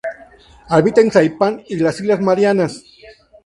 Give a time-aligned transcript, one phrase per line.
[0.67, 2.83] Habita en Saipan y las islas Marianas.